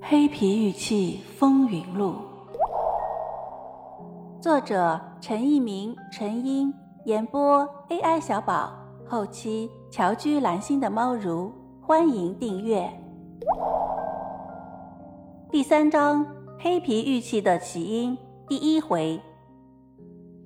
[0.00, 2.14] 黑皮玉器风云录，
[4.40, 6.72] 作者陈一鸣、陈英，
[7.04, 8.72] 演播 AI 小宝，
[9.04, 12.88] 后期乔居蓝心的猫如，欢迎订阅。
[15.50, 16.24] 第三章：
[16.60, 19.20] 黑皮玉器的起因，第一回。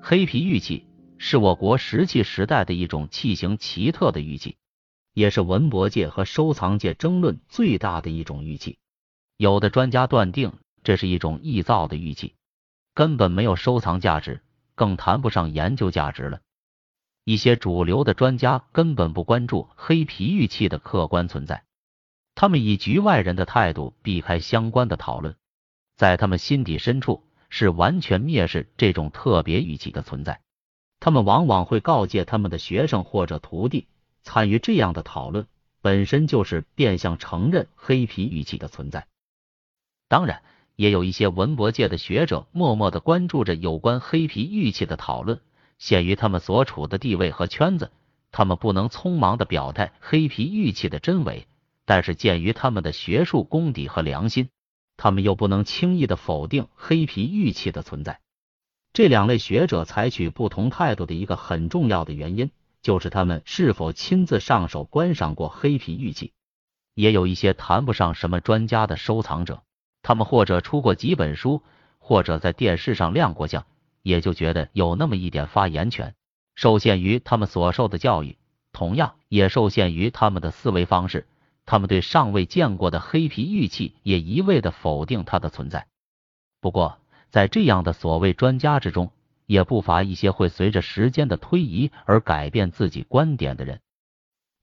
[0.00, 0.86] 黑皮玉器
[1.16, 4.58] 是我国石器时代的一种器型奇特的玉器，
[5.14, 8.78] 也是文博界和收藏界争论最大的一种玉器。
[9.38, 10.52] 有的专家断定
[10.82, 12.34] 这是一种臆造的玉器，
[12.92, 14.42] 根本没有收藏价值，
[14.74, 16.40] 更谈不上研究价值了。
[17.22, 21.62] 一些主流的专家根本不关注黑皮玉器的客观存在，
[22.34, 25.36] 他们以局外人的态度避开相关的讨论，
[25.94, 30.40] 在他们心底深处是完全蔑视这种特别玉器的存在。
[30.98, 33.86] 他们往往会告诫他们的学生或者徒弟，
[34.24, 35.46] 参与这样的讨论
[35.80, 39.06] 本身就是变相承认黑皮玉器的存在。
[40.08, 40.42] 当然，
[40.74, 45.40] 也有一些文博界的学者默默的关注着有关黑皮玉器的讨论。
[45.78, 47.92] 限于他们所处的地位和圈子，
[48.32, 51.46] 他们不能匆忙的表态黑皮玉器的真伪。
[51.84, 54.48] 但是鉴于他们的学术功底和良心，
[54.96, 58.20] 他们又不能轻易的否定黑皮玉器的存在。
[58.92, 62.50] 这两类学者采取不同态度的一个很重要的原因，
[62.82, 66.32] 就是他们是否亲自上手观赏过黑皮玉器。
[66.94, 69.62] 也有一些谈不上什么专家的收藏者。
[70.08, 71.62] 他们或者出过几本书，
[71.98, 73.66] 或者在电视上亮过相，
[74.00, 76.14] 也就觉得有那么一点发言权。
[76.54, 78.38] 受限于他们所受的教育，
[78.72, 81.26] 同样也受限于他们的思维方式，
[81.66, 85.86] 他们对尚未见过的黑皮玉器也一味的否定它的存在。
[86.62, 86.98] 不过，
[87.28, 89.12] 在这样的所谓专家之中，
[89.44, 93.82] 也不乏一些会随着时间的推移而改变自己观点的人。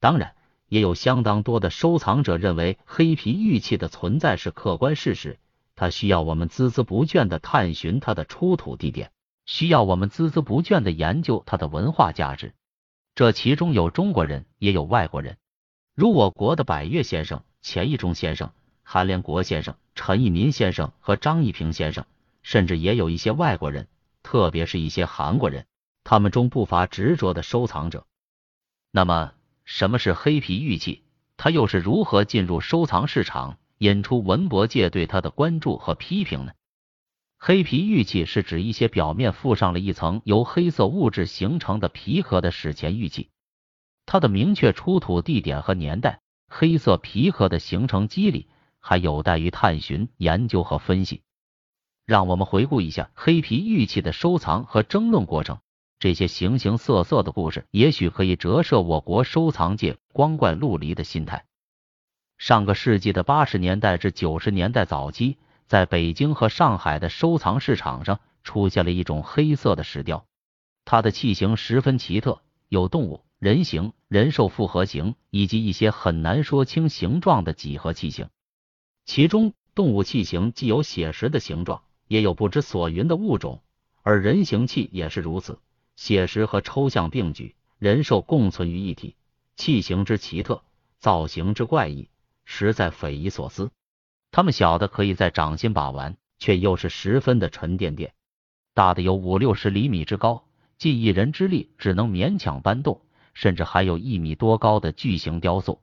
[0.00, 0.34] 当然。
[0.68, 5.38] 也有相当多的收藏者认为黑皮玉器的存在是客观事实，
[5.76, 9.12] 它需要我们孜孜不倦的探寻它的出土地点，
[9.46, 12.54] 需要我们孜孜不倦的研究它的文化价值。
[13.14, 15.36] 这其中有中国人，也有外国人，
[15.94, 18.50] 如我国的百越先生、钱义忠先生、
[18.82, 22.06] 韩连国先生、陈义民先生和张一平先生，
[22.42, 23.86] 甚至也有一些外国人，
[24.22, 25.66] 特别是一些韩国人，
[26.02, 28.06] 他们中不乏执着的收藏者。
[28.90, 29.32] 那么。
[29.64, 31.02] 什么是黑皮玉器？
[31.36, 36.52] 它又是如何进入收藏市场，引出文博界对它的关注和批评呢？
[37.38, 43.30] 黑皮玉器是指一些表面附上了一层由黑色物质形成的皮壳的史前玉器。
[44.06, 48.48] 它的明确出土地点和年代、黑色皮壳的形成机理，
[48.78, 51.22] 还有待于探寻、研究和分析。
[52.06, 55.58] 让我们回顾一下黑皮玉器的收藏和争论过程。
[56.04, 61.46] 这些形形色色的故事，也许可以折射我国收藏界光怪陆离的心态。
[62.36, 70.26] 上个世纪的八十年代至九十年代早期，在北京和上海的收藏市场上出现了一种黑色的石雕，
[70.84, 78.28] 它的器型十分奇特，有动物、人形、人兽复合型，以及一些很难说清形状的几何器型。
[79.06, 83.62] 其中，动物器型既有写实的形状，也有不知所云的物种，
[84.02, 85.58] 而人形器也是如此。
[85.96, 89.16] 写实和抽象并举，人兽共存于一体，
[89.56, 90.62] 器形之奇特，
[90.98, 92.08] 造型之怪异，
[92.44, 93.70] 实在匪夷所思。
[94.30, 98.10] 它们小的可以在掌心把玩，却又是十分的沉甸甸；
[98.74, 100.44] 大的有五六十厘米之高，
[100.76, 103.00] 尽一人之力只能勉强搬动，
[103.32, 105.80] 甚至还有一米多高的巨型雕塑。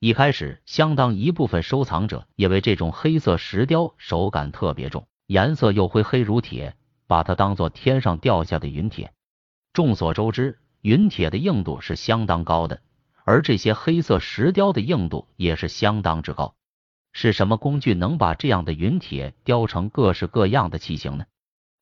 [0.00, 6.74] 一开始，相当一部分收藏者因为这种黑色石雕手感特别重，颜色又灰黑如铁，
[7.06, 9.12] 把它当做天上掉下的陨铁。
[9.78, 12.80] 众所周知，陨铁的硬度是相当高的，
[13.22, 16.56] 而这些黑色石雕的硬度也是相当之高。
[17.12, 21.26] 是什么工具能把这样的陨铁雕成各式各样的器型呢？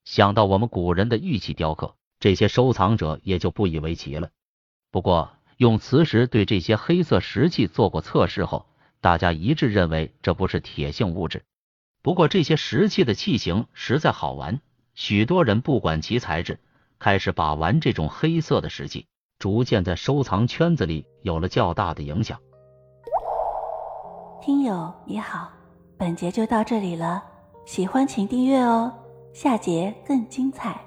[0.04, 4.28] 想到我们古人的玉器雕刻，这些收藏者也就不以为奇了。
[4.90, 8.66] 不过，用磁石对这些黑色石器做过测试后，
[9.00, 11.46] 大家一致认为这不是铁性物质。
[12.02, 14.60] 不过，这些石器的器型实在好玩，
[14.94, 16.60] 许多人不管其材质。
[16.98, 19.06] 开始把玩这种黑色的石器，
[19.38, 22.38] 逐渐在收藏圈子里有了较大的影响。
[24.40, 25.50] 听友你好，
[25.98, 27.22] 本节就到这里了，
[27.64, 28.92] 喜欢请订阅哦，
[29.32, 30.80] 下节更精彩。